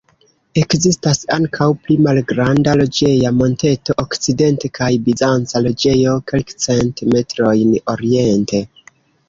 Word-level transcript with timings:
Ekzistas 0.59 1.19
ankaŭ 1.35 1.67
pli 1.83 1.97
malgranda 2.07 2.73
loĝeja 2.79 3.33
monteto 3.43 3.97
okcidente 4.05 4.73
kaj 4.79 4.89
bizanca 5.11 5.63
loĝejo 5.69 6.19
kelkcent 6.33 7.07
metrojn 7.15 7.81
oriente. 7.97 8.67